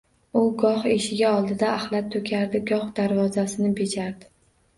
U 0.39 0.41
goh 0.61 0.87
eshigi 0.93 1.25
oldiga 1.31 1.67
axlat 1.73 2.07
toʻkardi, 2.15 2.63
goh 2.73 2.89
darvozani 3.01 3.71
bejardi 3.83 4.31